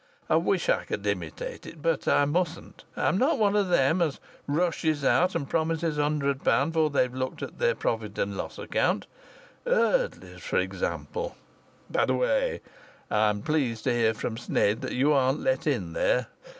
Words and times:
I 0.31 0.35
wish 0.35 0.67
I 0.67 0.83
could 0.85 1.05
imitate 1.05 1.67
it. 1.67 1.79
But 1.79 2.07
I 2.07 2.25
mustn't. 2.25 2.85
I'm 2.97 3.19
not 3.19 3.37
one 3.37 3.55
o' 3.55 3.61
them 3.61 4.01
as 4.01 4.19
rushes 4.47 5.03
out 5.03 5.35
and 5.35 5.47
promises 5.47 5.99
a 5.99 6.01
hundred 6.01 6.43
pound 6.43 6.73
before 6.73 6.89
they've 6.89 7.13
looked 7.13 7.43
at 7.43 7.59
their 7.59 7.75
profit 7.75 8.17
and 8.17 8.35
loss 8.35 8.57
account. 8.57 9.05
Eardleys, 9.67 10.41
for 10.41 10.57
example. 10.57 11.35
By 11.87 12.05
the 12.05 12.15
way, 12.15 12.61
I'm 13.11 13.43
pleased 13.43 13.83
to 13.83 13.93
hear 13.93 14.15
from 14.15 14.37
Sneyd 14.37 14.81
that 14.81 14.93
you 14.93 15.13
aren't 15.13 15.41
let 15.41 15.67
in 15.67 15.93
there. 15.93 16.25